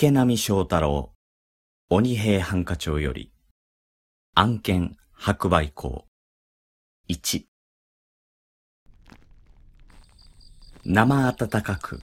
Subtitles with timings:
[0.00, 1.12] 池波正太郎、
[1.90, 3.34] 鬼平犯科帳より、
[4.34, 6.06] 案件白売校。
[7.10, 7.44] 1。
[10.86, 12.00] 生暖かく、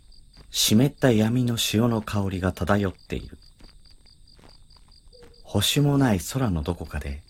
[0.52, 3.40] 湿った闇の潮の香りが漂っている。
[5.42, 7.24] 星もない空のどこかで、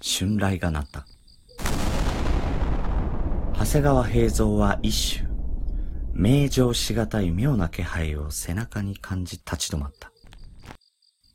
[0.00, 1.08] 春雷が鳴った。
[3.58, 5.23] 長谷川平蔵は一種、
[6.16, 10.12] 名状しがたい妙な気配を背中に感じ立ち止まった。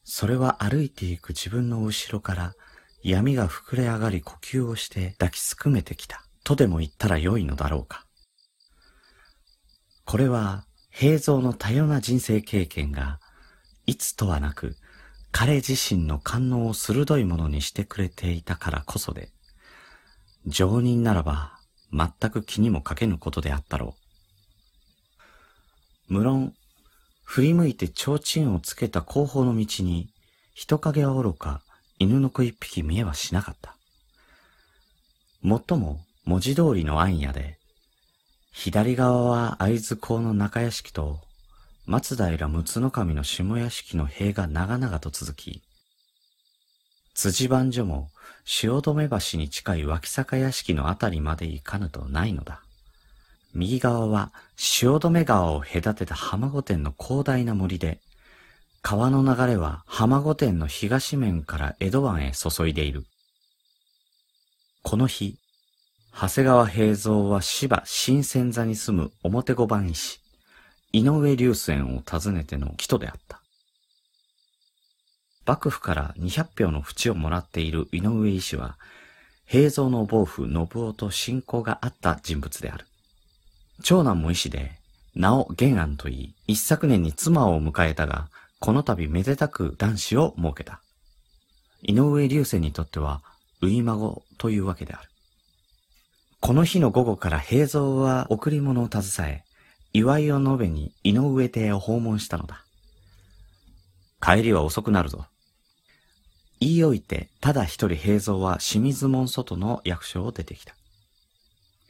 [0.05, 2.54] それは歩いていく自分の後ろから
[3.04, 8.05] 闇が膨れ上がり呼吸をして抱きすくめてきたとでも言ったらよいのだろうか。
[10.05, 13.20] これは平蔵の多様な人生経験が
[13.85, 14.77] いつとはなく
[15.32, 19.30] 彼自身の感能を鋭いものにしてくれていたからこそで、
[20.48, 21.59] 常人ならば
[21.91, 24.09] 全く気にもかけぬことであったろう。
[26.09, 26.54] 無論、
[27.23, 30.09] 振り向いて提灯をつけた後方の道に、
[30.55, 31.62] 人影は愚か、
[31.99, 33.76] 犬の子一匹見えはしなかった。
[35.41, 37.57] もっとも、文字通りの暗夜で、
[38.52, 41.20] 左側は会津港の中屋敷と、
[41.85, 45.62] 松平六の神の下屋敷の塀が長々と続き、
[47.13, 48.10] 辻番所も
[48.46, 52.63] 汐留橋に近い脇坂屋敷のあたりまで行かぬとないのだ。
[53.54, 58.00] 右側は汐留川を隔てた浜御殿の広大な森で、
[58.82, 63.05] 川の流れは浜御殿の東面から江戸湾へ注いでいる。
[64.84, 65.36] この日、
[66.14, 70.20] 長谷川平蔵は芝新鮮座に住む表五番医師、
[70.92, 73.42] 井上流泉を訪ねての帰途であった。
[75.46, 78.78] 幕府から200票の淵をもらっている井上医師は、
[79.46, 82.88] 平蔵の暴父信夫と親交があった人物である。
[83.81, 84.72] 長男も医師で、
[85.16, 90.81] 名を玄安と言い、一昨年に妻を迎えたが、この度めでたく男子を設けた。
[91.81, 93.22] 井上流星にとっては、
[93.62, 95.09] 初孫というわけである。
[96.41, 99.44] この日の午後から平蔵は贈り物を携え、
[99.92, 102.64] 祝いを述べに井上邸を訪問したのだ。
[104.22, 105.26] 帰りは遅くなるぞ。
[106.59, 110.76] 言い置いて、ただ一人平蔵は清水門外の役所を出てきた。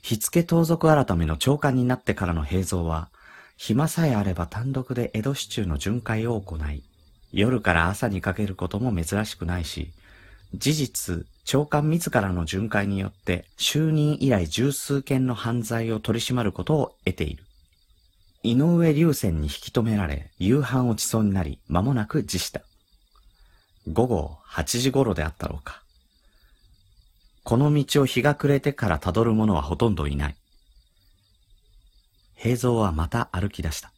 [0.02, 3.10] 火付盗賊改めの長官になってからの平蔵は、
[3.58, 6.84] 暇さえあれば単独で江戸市中の巡回を行い、
[7.32, 9.92] 夜から朝にかけることも珍しくないし、
[10.56, 17.44] 事実、長官自らの巡回によって就任以来十数件の犯罪を取り締まることを得ている。
[18.42, 22.62] 井上流泉に引き止められ、夕飯落ちそうになり、間もなく辞した。
[23.92, 25.84] 午後8時頃であったろうか。
[27.50, 30.36] この道を日が暮れてから辿る者はほとんどいない。
[32.36, 33.92] 平蔵はまた歩き出した。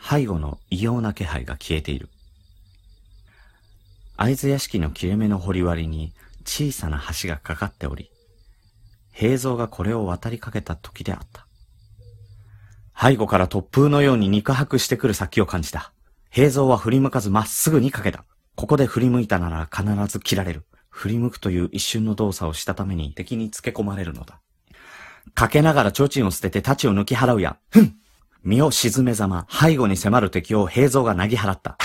[0.00, 2.08] 背後の異様な気配が消えている。
[4.16, 6.12] 会津屋敷の切れ目の掘り割りに
[6.44, 8.12] 小さな橋がかかっており、
[9.10, 11.48] 平蔵がこれを渡りかけた時であった。
[12.96, 15.92] 背後から突風のように肉薄してくる先を感じた。
[16.30, 18.24] 平蔵は振り向かずまっすぐにかけた。
[18.54, 20.66] ここで振り向いたなら必ず切られる。
[20.96, 24.40] 振り向くという一瞬の動作をしたために敵につけ込まれるのだ。
[25.34, 27.58] かけながら提灯を捨てて太刀を抜き払うや。
[27.70, 27.96] ふん
[28.42, 31.76] 身を沈めざま、背後に迫る敵を平蔵がなぎ払った。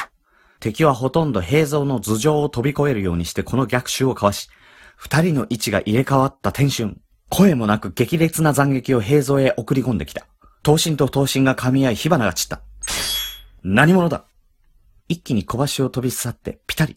[0.62, 4.50] 敵はほとんど平蔵の頭上を飛び越えるようにしてこの逆襲をかわし、
[4.96, 6.96] 二人の位置が入れ替わった天春。
[7.28, 10.26] 声もなく激烈な斬撃を平蔵へ送り込んできた。
[10.64, 12.62] 刀身と刀身が噛み合い火花が散った。
[13.64, 14.24] 何者だ？
[15.10, 16.96] 一気に小橋を飛び去ってピタリ。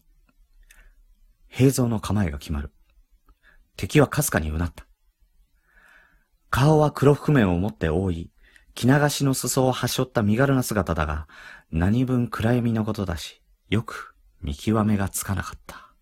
[1.55, 2.69] 平蔵の構えが決まる。
[3.77, 4.85] 敵はかすかにうなった。
[6.49, 8.31] 顔は黒覆面を持って覆い、
[8.73, 11.29] 着流しの裾をはしょった身軽な姿だが、
[11.71, 15.93] 何分暗闇のことだし、よく見極めがつかなかった。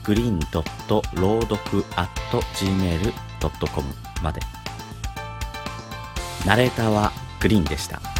[0.04, 2.08] グリーンドット朗読 at
[2.54, 3.86] gmail.com
[4.22, 4.40] まで。
[6.44, 8.11] ナレーターはグリーンでした。